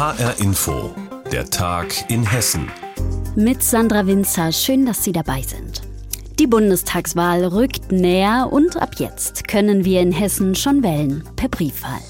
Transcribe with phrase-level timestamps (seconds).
[0.00, 0.94] HR Info,
[1.30, 2.70] der Tag in Hessen.
[3.36, 5.82] Mit Sandra Winzer, schön, dass Sie dabei sind.
[6.38, 12.00] Die Bundestagswahl rückt näher und ab jetzt können wir in Hessen schon wählen, per Briefwahl.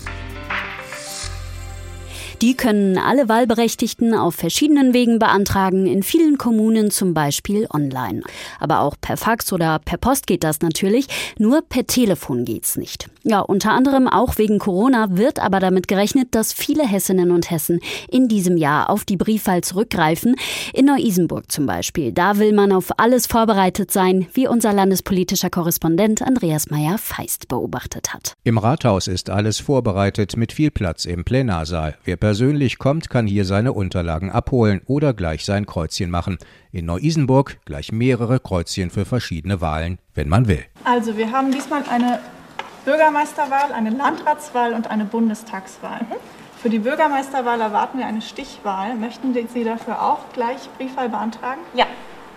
[2.42, 8.22] Die können alle Wahlberechtigten auf verschiedenen Wegen beantragen, in vielen Kommunen zum Beispiel online.
[8.58, 11.06] Aber auch per Fax oder per Post geht das natürlich,
[11.38, 13.10] nur per Telefon geht's nicht.
[13.24, 17.80] Ja, unter anderem auch wegen Corona wird aber damit gerechnet, dass viele Hessinnen und Hessen
[18.10, 20.36] in diesem Jahr auf die Briefwahl zurückgreifen.
[20.72, 22.10] In Neu-Isenburg zum Beispiel.
[22.10, 28.32] Da will man auf alles vorbereitet sein, wie unser landespolitischer Korrespondent Andreas Meyer-Feist beobachtet hat.
[28.44, 31.98] Im Rathaus ist alles vorbereitet mit viel Platz im Plenarsaal.
[32.04, 36.38] Wer persönlich kommt, kann hier seine Unterlagen abholen oder gleich sein Kreuzchen machen.
[36.70, 40.64] In Neu-Isenburg gleich mehrere Kreuzchen für verschiedene Wahlen, wenn man will.
[40.84, 42.20] Also, wir haben diesmal eine
[42.84, 46.06] Bürgermeisterwahl, eine Landratswahl und eine Bundestagswahl.
[46.62, 48.94] Für die Bürgermeisterwahl erwarten wir eine Stichwahl.
[48.94, 51.62] Möchten Sie dafür auch gleich Briefwahl beantragen?
[51.74, 51.86] Ja.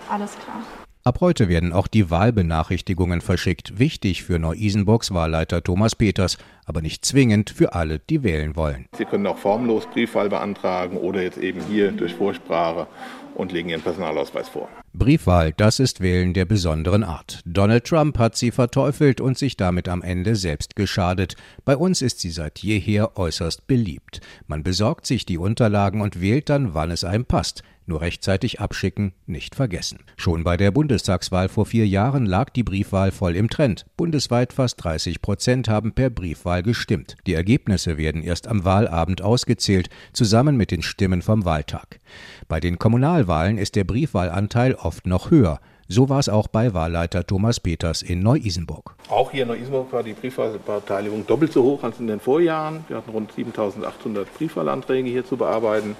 [0.09, 0.63] Alles klar.
[1.05, 3.77] Ab heute werden auch die Wahlbenachrichtigungen verschickt.
[3.77, 8.85] Wichtig für Neu-Isenburgs Wahlleiter Thomas Peters, aber nicht zwingend für alle, die wählen wollen.
[8.95, 12.87] Sie können auch formlos Briefwahl beantragen oder jetzt eben hier durch Vorsprache
[13.35, 14.69] und legen Ihren Personalausweis vor.
[14.95, 17.41] Briefwahl, das ist Wählen der besonderen Art.
[17.45, 21.35] Donald Trump hat sie verteufelt und sich damit am Ende selbst geschadet.
[21.65, 24.21] Bei uns ist sie seit jeher äußerst beliebt.
[24.45, 27.63] Man besorgt sich die Unterlagen und wählt dann, wann es einem passt.
[27.85, 29.99] Nur rechtzeitig abschicken, nicht vergessen.
[30.15, 33.85] Schon bei der Bundestagswahl vor vier Jahren lag die Briefwahl voll im Trend.
[33.97, 37.17] Bundesweit fast 30 Prozent haben per Briefwahl gestimmt.
[37.27, 41.99] Die Ergebnisse werden erst am Wahlabend ausgezählt, zusammen mit den Stimmen vom Wahltag.
[42.47, 45.59] Bei den Kommunalwahlen ist der Briefwahlanteil oft noch höher.
[45.87, 48.95] So war es auch bei Wahlleiter Thomas Peters in Neu-Isenburg.
[49.09, 52.85] Auch hier in Neu-Isenburg war die Briefwahlbeteiligung doppelt so hoch als in den Vorjahren.
[52.87, 55.95] Wir hatten rund 7800 Briefwahlanträge hier zu bearbeiten.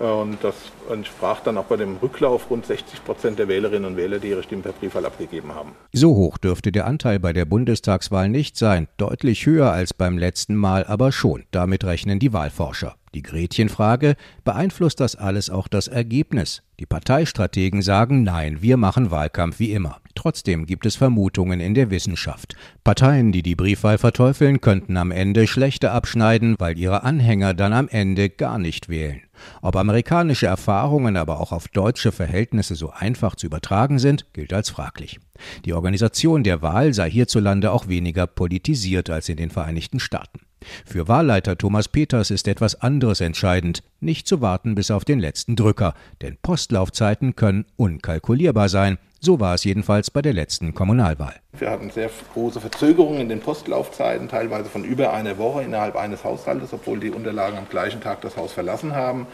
[0.00, 0.54] Und das
[0.90, 4.42] entsprach dann auch bei dem Rücklauf rund 60 Prozent der Wählerinnen und Wähler, die ihre
[4.42, 5.72] Stimmen per Briefwahl abgegeben haben.
[5.92, 10.56] So hoch dürfte der Anteil bei der Bundestagswahl nicht sein, deutlich höher als beim letzten
[10.56, 11.44] Mal aber schon.
[11.50, 12.94] Damit rechnen die Wahlforscher.
[13.12, 16.62] Die Gretchenfrage, beeinflusst das alles auch das Ergebnis?
[16.78, 19.99] Die Parteistrategen sagen nein, wir machen Wahlkampf wie immer.
[20.20, 22.54] Trotzdem gibt es Vermutungen in der Wissenschaft.
[22.84, 27.88] Parteien, die die Briefwahl verteufeln, könnten am Ende schlechter abschneiden, weil ihre Anhänger dann am
[27.88, 29.22] Ende gar nicht wählen.
[29.62, 34.68] Ob amerikanische Erfahrungen aber auch auf deutsche Verhältnisse so einfach zu übertragen sind, gilt als
[34.68, 35.20] fraglich.
[35.64, 40.40] Die Organisation der Wahl sei hierzulande auch weniger politisiert als in den Vereinigten Staaten.
[40.84, 45.56] Für Wahlleiter Thomas Peters ist etwas anderes entscheidend, nicht zu warten bis auf den letzten
[45.56, 48.98] Drücker, denn Postlaufzeiten können unkalkulierbar sein.
[49.22, 51.34] So war es jedenfalls bei der letzten Kommunalwahl.
[51.52, 56.24] Wir hatten sehr große Verzögerungen in den Postlaufzeiten, teilweise von über einer Woche innerhalb eines
[56.24, 59.26] Haushaltes, obwohl die Unterlagen am gleichen Tag das Haus verlassen haben.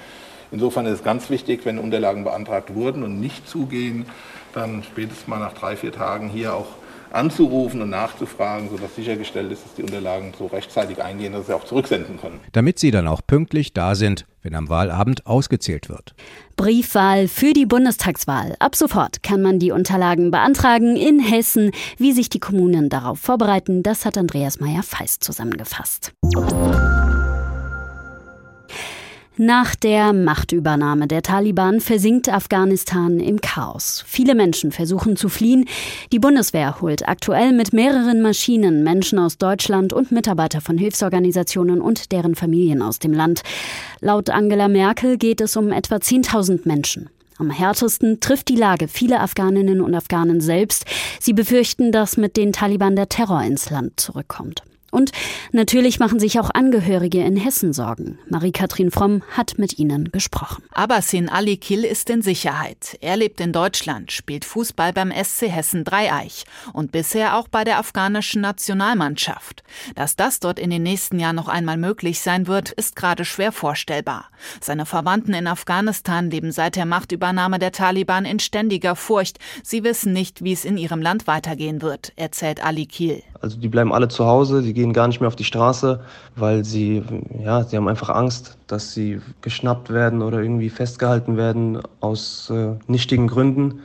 [0.50, 4.06] Insofern ist es ganz wichtig, wenn Unterlagen beantragt wurden und nicht zugehen,
[4.54, 6.66] dann spätestens mal nach drei, vier Tagen hier auch
[7.16, 11.64] anzurufen und nachzufragen, sodass sichergestellt ist, dass die Unterlagen so rechtzeitig eingehen, dass sie auch
[11.64, 12.40] zurücksenden können.
[12.52, 16.14] Damit sie dann auch pünktlich da sind, wenn am Wahlabend ausgezählt wird.
[16.56, 18.54] Briefwahl für die Bundestagswahl.
[18.60, 21.72] Ab sofort kann man die Unterlagen beantragen in Hessen.
[21.98, 26.12] Wie sich die Kommunen darauf vorbereiten, das hat Andreas Meyer-Feist zusammengefasst.
[29.38, 34.02] Nach der Machtübernahme der Taliban versinkt Afghanistan im Chaos.
[34.06, 35.68] Viele Menschen versuchen zu fliehen.
[36.10, 42.12] Die Bundeswehr holt aktuell mit mehreren Maschinen Menschen aus Deutschland und Mitarbeiter von Hilfsorganisationen und
[42.12, 43.42] deren Familien aus dem Land.
[44.00, 47.10] Laut Angela Merkel geht es um etwa 10.000 Menschen.
[47.36, 50.86] Am härtesten trifft die Lage viele Afghaninnen und Afghanen selbst.
[51.20, 54.62] Sie befürchten, dass mit den Taliban der Terror ins Land zurückkommt.
[54.96, 55.12] Und
[55.52, 58.18] natürlich machen sich auch Angehörige in Hessen Sorgen.
[58.30, 60.64] Marie-Kathrin Fromm hat mit ihnen gesprochen.
[60.72, 62.96] Abasin Ali Kil ist in Sicherheit.
[63.02, 67.78] Er lebt in Deutschland, spielt Fußball beim SC Hessen Dreieich und bisher auch bei der
[67.78, 69.64] afghanischen Nationalmannschaft.
[69.96, 73.52] Dass das dort in den nächsten Jahren noch einmal möglich sein wird, ist gerade schwer
[73.52, 74.30] vorstellbar.
[74.62, 79.40] Seine Verwandten in Afghanistan leben seit der Machtübernahme der Taliban in ständiger Furcht.
[79.62, 83.22] Sie wissen nicht, wie es in ihrem Land weitergehen wird, erzählt Ali Kil.
[83.40, 86.00] Also die bleiben alle zu Hause, die gehen gar nicht mehr auf die Straße,
[86.36, 87.02] weil sie,
[87.42, 92.74] ja, sie haben einfach Angst, dass sie geschnappt werden oder irgendwie festgehalten werden aus äh,
[92.86, 93.80] nichtigen Gründen.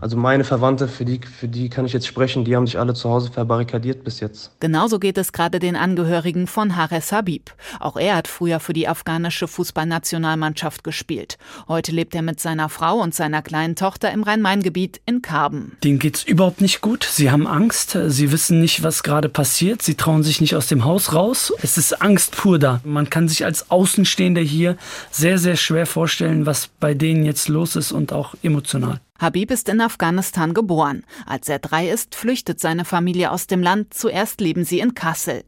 [0.00, 2.94] Also meine Verwandte, für die, für die kann ich jetzt sprechen, die haben sich alle
[2.94, 4.50] zu Hause verbarrikadiert bis jetzt.
[4.60, 7.50] Genauso geht es gerade den Angehörigen von Hares Habib.
[7.80, 11.38] Auch er hat früher für die afghanische Fußballnationalmannschaft gespielt.
[11.68, 15.76] Heute lebt er mit seiner Frau und seiner kleinen Tochter im Rhein-Main-Gebiet in Karben.
[15.82, 17.04] Denen geht's überhaupt nicht gut.
[17.04, 17.96] Sie haben Angst.
[18.06, 19.82] Sie wissen nicht, was gerade passiert.
[19.82, 21.52] Sie trauen sich nicht aus dem Haus raus.
[21.62, 22.80] Es ist Angst pur da.
[22.84, 24.76] Man kann sich als Außenstehender hier
[25.10, 29.00] sehr, sehr schwer vorstellen, was bei denen jetzt los ist und auch emotional.
[29.20, 31.04] Habib ist in Afghanistan geboren.
[31.24, 33.94] Als er drei ist, flüchtet seine Familie aus dem Land.
[33.94, 35.44] Zuerst leben sie in Kassel.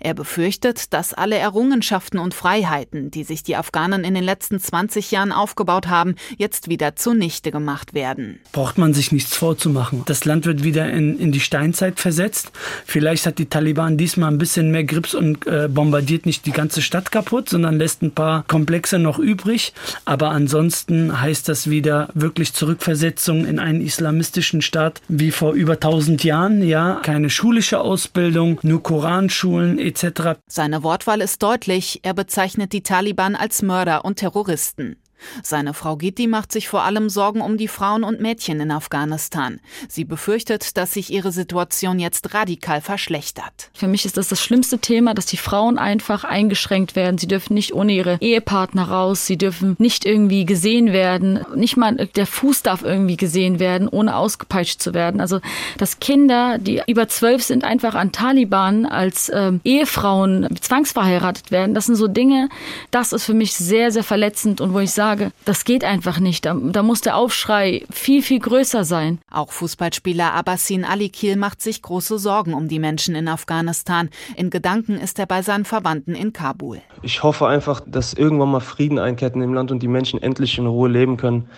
[0.00, 5.10] Er befürchtet, dass alle Errungenschaften und Freiheiten, die sich die Afghanen in den letzten 20
[5.10, 8.40] Jahren aufgebaut haben, jetzt wieder zunichte gemacht werden.
[8.52, 10.02] Braucht man sich nichts vorzumachen.
[10.06, 12.52] Das Land wird wieder in, in die Steinzeit versetzt.
[12.84, 16.82] Vielleicht hat die Taliban diesmal ein bisschen mehr Grips und äh, bombardiert nicht die ganze
[16.82, 19.72] Stadt kaputt, sondern lässt ein paar Komplexe noch übrig.
[20.04, 26.24] Aber ansonsten heißt das wieder wirklich Zurückversetzung in einen islamistischen Staat wie vor über 1000
[26.24, 26.62] Jahren.
[26.62, 30.38] Ja, keine schulische Ausbildung, nur Koranschulen Schulen etc.
[30.46, 34.96] Seine Wortwahl ist deutlich, er bezeichnet die Taliban als Mörder und Terroristen.
[35.42, 39.60] Seine Frau Gitti macht sich vor allem Sorgen um die Frauen und Mädchen in Afghanistan.
[39.88, 43.70] Sie befürchtet, dass sich ihre Situation jetzt radikal verschlechtert.
[43.74, 47.18] Für mich ist das das schlimmste Thema, dass die Frauen einfach eingeschränkt werden.
[47.18, 51.44] Sie dürfen nicht ohne ihre Ehepartner raus, sie dürfen nicht irgendwie gesehen werden.
[51.54, 55.20] Nicht mal der Fuß darf irgendwie gesehen werden, ohne ausgepeitscht zu werden.
[55.20, 55.40] Also,
[55.78, 61.86] dass Kinder, die über zwölf sind, einfach an Taliban als ähm, Ehefrauen zwangsverheiratet werden, das
[61.86, 62.48] sind so Dinge,
[62.90, 66.20] das ist für mich sehr, sehr verletzend und wo ich sage, sage, das geht einfach
[66.20, 66.44] nicht.
[66.44, 69.18] Da, da muss der Aufschrei viel, viel größer sein.
[69.30, 74.10] Auch Fußballspieler Abbasin Alikil macht sich große Sorgen um die Menschen in Afghanistan.
[74.36, 76.80] In Gedanken ist er bei seinen Verwandten in Kabul.
[77.02, 80.58] Ich hoffe einfach, dass irgendwann mal Frieden einkehrt in dem Land und die Menschen endlich
[80.58, 81.48] in Ruhe leben können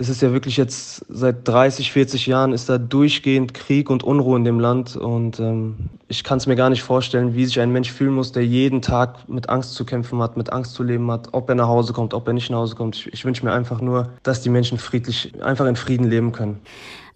[0.00, 4.38] es ist ja wirklich jetzt seit 30, 40 Jahren ist da durchgehend Krieg und Unruhe
[4.38, 5.76] in dem Land und ähm,
[6.08, 8.80] ich kann es mir gar nicht vorstellen, wie sich ein Mensch fühlen muss, der jeden
[8.80, 11.92] Tag mit Angst zu kämpfen hat, mit Angst zu leben hat, ob er nach Hause
[11.92, 12.96] kommt, ob er nicht nach Hause kommt.
[12.96, 16.60] Ich, ich wünsche mir einfach nur, dass die Menschen friedlich, einfach in Frieden leben können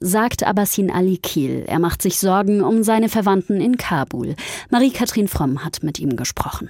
[0.00, 1.64] sagt Abbasin Ali Kiel.
[1.66, 4.34] Er macht sich Sorgen um seine Verwandten in Kabul.
[4.68, 6.68] Marie-Kathrin Fromm hat mit ihm gesprochen.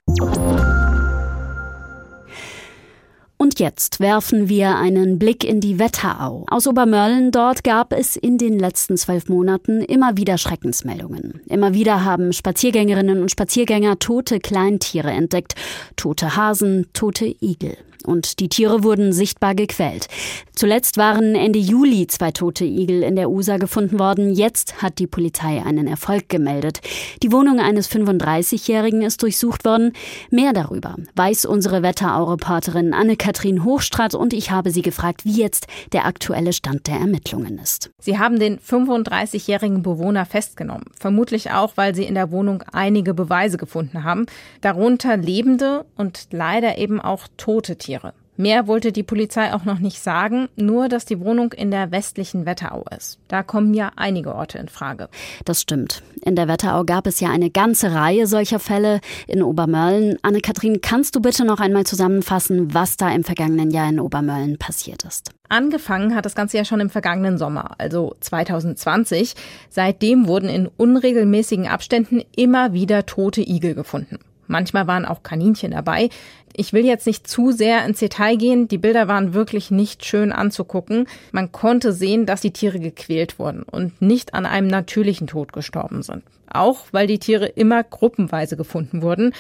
[3.54, 6.44] Und jetzt werfen wir einen Blick in die Wetterau.
[6.48, 11.40] Aus Obermörlen dort gab es in den letzten zwölf Monaten immer wieder Schreckensmeldungen.
[11.46, 15.54] Immer wieder haben Spaziergängerinnen und Spaziergänger tote Kleintiere entdeckt.
[15.94, 20.08] Tote Hasen, tote Igel und die Tiere wurden sichtbar gequält.
[20.54, 24.32] Zuletzt waren Ende Juli zwei tote Igel in der Usa gefunden worden.
[24.32, 26.80] Jetzt hat die Polizei einen Erfolg gemeldet.
[27.22, 29.92] Die Wohnung eines 35-Jährigen ist durchsucht worden.
[30.30, 36.06] Mehr darüber weiß unsere Wetterau-Reporterin Anne-Kathrin Hochstrat und ich habe sie gefragt, wie jetzt der
[36.06, 37.90] aktuelle Stand der Ermittlungen ist.
[37.98, 40.84] Sie haben den 35-jährigen Bewohner festgenommen.
[40.98, 44.26] Vermutlich auch, weil sie in der Wohnung einige Beweise gefunden haben.
[44.60, 47.93] Darunter lebende und leider eben auch tote Tiere.
[47.94, 48.12] Tiere.
[48.36, 52.46] Mehr wollte die Polizei auch noch nicht sagen, nur dass die Wohnung in der westlichen
[52.46, 53.20] Wetterau ist.
[53.28, 55.08] Da kommen ja einige Orte in Frage.
[55.44, 56.02] Das stimmt.
[56.24, 59.00] In der Wetterau gab es ja eine ganze Reihe solcher Fälle.
[59.28, 60.16] In Obermölln.
[60.22, 65.04] Anne-Kathrin, kannst du bitte noch einmal zusammenfassen, was da im vergangenen Jahr in Obermölln passiert
[65.04, 65.30] ist?
[65.48, 69.34] Angefangen hat das Ganze ja schon im vergangenen Sommer, also 2020.
[69.70, 74.18] Seitdem wurden in unregelmäßigen Abständen immer wieder tote Igel gefunden.
[74.46, 76.08] Manchmal waren auch Kaninchen dabei.
[76.56, 78.68] Ich will jetzt nicht zu sehr ins Detail gehen.
[78.68, 81.06] Die Bilder waren wirklich nicht schön anzugucken.
[81.32, 86.02] Man konnte sehen, dass die Tiere gequält wurden und nicht an einem natürlichen Tod gestorben
[86.02, 86.22] sind.
[86.52, 89.32] Auch weil die Tiere immer gruppenweise gefunden wurden.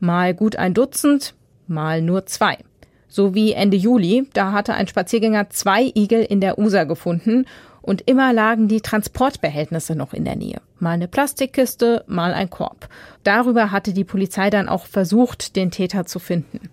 [0.00, 1.34] Mal gut ein Dutzend,
[1.68, 2.58] mal nur zwei.
[3.08, 7.46] So wie Ende Juli, da hatte ein Spaziergänger zwei Igel in der User gefunden
[7.80, 10.60] und immer lagen die Transportbehältnisse noch in der Nähe.
[10.78, 12.88] Mal eine Plastikkiste, mal ein Korb.
[13.24, 16.70] Darüber hatte die Polizei dann auch versucht, den Täter zu finden.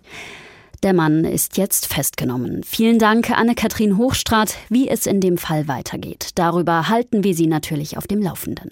[0.83, 2.61] Der Mann ist jetzt festgenommen.
[2.65, 6.31] Vielen Dank, Anne-Kathrin Hochstrat, wie es in dem Fall weitergeht.
[6.35, 8.71] Darüber halten wir Sie natürlich auf dem Laufenden.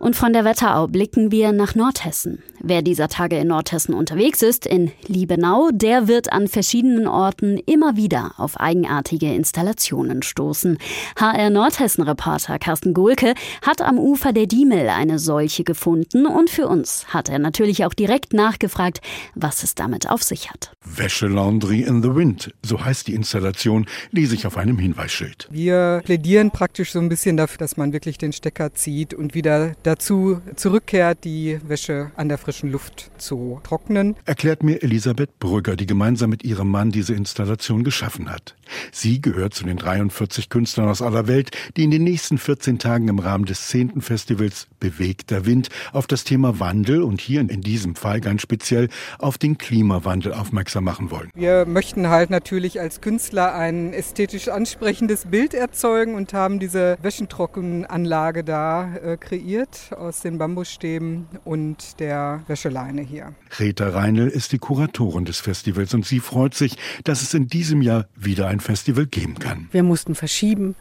[0.00, 2.42] Und von der Wetterau blicken wir nach Nordhessen.
[2.66, 7.96] Wer dieser Tage in Nordhessen unterwegs ist, in Liebenau, der wird an verschiedenen Orten immer
[7.96, 10.78] wieder auf eigenartige Installationen stoßen.
[11.18, 17.04] HR Nordhessen-Reporter Carsten Gohlke hat am Ufer der Diemel eine solche gefunden und für uns
[17.08, 19.02] hat er natürlich auch direkt nachgefragt,
[19.34, 20.72] was es damit auf sich hat.
[20.86, 25.48] Wäschelaundry in the Wind, so heißt die Installation, die sich auf einem Hinweisschild.
[25.50, 29.72] Wir plädieren praktisch so ein bisschen dafür, dass man wirklich den Stecker zieht und wieder
[29.82, 34.16] dazu zurückkehrt, die Wäsche an der frischen Luft zu trocknen.
[34.24, 38.54] Erklärt mir Elisabeth Brügger, die gemeinsam mit ihrem Mann diese Installation geschaffen hat.
[38.92, 43.08] Sie gehört zu den 43 Künstlern aus aller Welt, die in den nächsten 14 Tagen
[43.08, 44.00] im Rahmen des 10.
[44.00, 49.38] Festivals Bewegter Wind auf das Thema Wandel und hier in diesem Fall ganz speziell auf
[49.38, 51.30] den Klimawandel aufmerksam machen wollen.
[51.34, 58.44] Wir möchten halt natürlich als Künstler ein ästhetisch ansprechendes Bild erzeugen und haben diese Wäschentrockenanlage
[58.44, 63.34] da äh, kreiert aus den Bambusstäben und der Wäscheleine hier.
[63.58, 67.82] Rita Reinl ist die Kuratorin des Festivals und sie freut sich, dass es in diesem
[67.82, 69.68] Jahr wieder ein Festival geben kann.
[69.72, 70.74] Wir mussten verschieben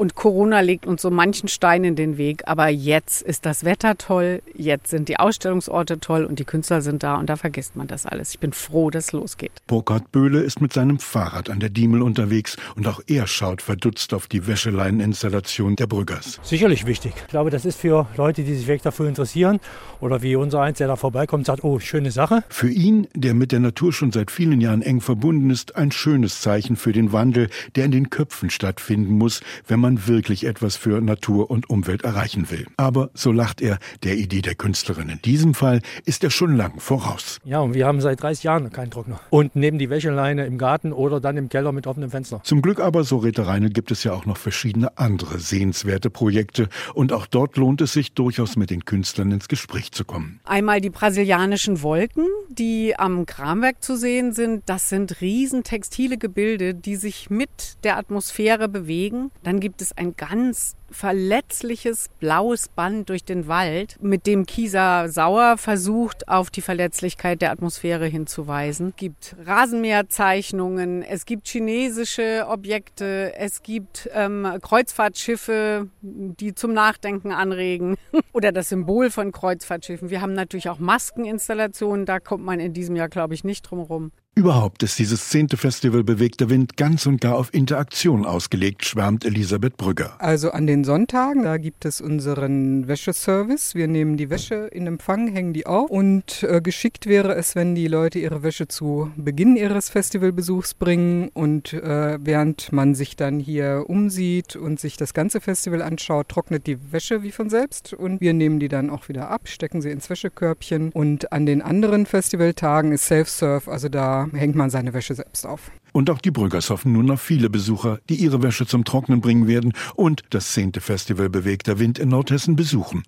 [0.00, 2.44] und Corona legt uns so manchen Stein in den Weg.
[2.46, 7.02] Aber jetzt ist das Wetter toll, jetzt sind die Ausstellungsorte toll und die Künstler sind
[7.02, 8.30] da und da vergisst man das alles.
[8.30, 9.52] Ich bin froh, dass es losgeht.
[9.66, 14.14] Burkhard Böhle ist mit seinem Fahrrad an der Diemel unterwegs und auch er schaut verdutzt
[14.14, 16.40] auf die Wäscheleineninstallation der Brüggers.
[16.42, 17.12] Sicherlich wichtig.
[17.16, 19.60] Ich glaube, das ist für Leute, die sich wirklich dafür interessieren
[20.00, 22.42] oder wie unser eins, der da vorbeikommt, sagt, oh, schöne Sache.
[22.48, 26.40] Für ihn, der mit der Natur schon seit vielen Jahren eng verbunden ist, ein schönes
[26.40, 31.02] Zeichen für den Wandel, der in den Köpfen stattfinden muss, wenn man wirklich etwas für
[31.02, 32.66] Natur und Umwelt erreichen will.
[32.78, 36.80] Aber, so lacht er, der Idee der Künstlerin in diesem Fall ist er schon lang
[36.80, 37.38] voraus.
[37.44, 39.20] Ja, und wir haben seit 30 Jahren keinen Trockner.
[39.28, 42.40] Und neben die Wäscheleine im Garten oder dann im Keller mit offenem Fenster.
[42.42, 46.70] Zum Glück aber, so Rete Reine, gibt es ja auch noch verschiedene andere sehenswerte Projekte.
[46.94, 50.40] Und auch dort lohnt es sich durchaus mit den Künstlern ins Gespräch zu kommen.
[50.44, 54.62] Einmal die brasilianischen Wolken, die am Kramwerk zu sehen sind.
[54.66, 59.30] Das sind riesen textile Gebilde, die sich mit der Atmosphäre bewegen.
[59.42, 65.08] Dann gibt gibt es ein ganz verletzliches blaues Band durch den Wald, mit dem Kieser
[65.08, 68.88] Sauer versucht, auf die Verletzlichkeit der Atmosphäre hinzuweisen.
[68.88, 77.96] Es gibt Rasenmäherzeichnungen, es gibt chinesische Objekte, es gibt ähm, Kreuzfahrtschiffe, die zum Nachdenken anregen
[78.32, 80.10] oder das Symbol von Kreuzfahrtschiffen.
[80.10, 83.78] Wir haben natürlich auch Maskeninstallationen, da kommt man in diesem Jahr, glaube ich, nicht drum
[83.78, 84.10] herum.
[84.36, 89.76] Überhaupt ist dieses zehnte Festival Bewegter Wind ganz und gar auf Interaktion ausgelegt, schwärmt Elisabeth
[89.76, 90.14] Brügger.
[90.18, 93.74] Also an den Sonntagen, da gibt es unseren Wäscheservice.
[93.74, 97.74] Wir nehmen die Wäsche in Empfang, hängen die auf und äh, geschickt wäre es, wenn
[97.74, 103.40] die Leute ihre Wäsche zu Beginn ihres Festivalbesuchs bringen und äh, während man sich dann
[103.40, 108.20] hier umsieht und sich das ganze Festival anschaut, trocknet die Wäsche wie von selbst und
[108.20, 112.06] wir nehmen die dann auch wieder ab, stecken sie ins Wäschekörbchen und an den anderen
[112.06, 113.88] Festivaltagen ist Self-Serve, also
[114.20, 115.70] da hängt man seine Wäsche selbst auf.
[115.92, 119.46] Und auch die Brüggers hoffen nun auf viele Besucher, die ihre Wäsche zum Trocknen bringen
[119.46, 123.02] werden und das zehnte Festival Bewegter Wind in Nordhessen besuchen.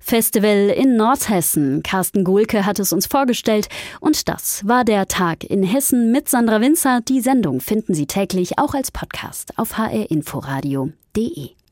[0.00, 1.82] Festival in Nordhessen.
[1.82, 3.68] Carsten Gohlke hat es uns vorgestellt.
[4.00, 7.00] Und das war der Tag in Hessen mit Sandra Winzer.
[7.00, 11.63] Die Sendung finden Sie täglich auch als Podcast auf hrinforadio.de.